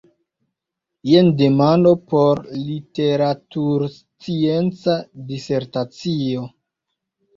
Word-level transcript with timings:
Jen 1.09 1.27
demando 1.41 1.91
por 2.13 2.41
literaturscienca 2.69 4.97
disertacio. 5.31 6.49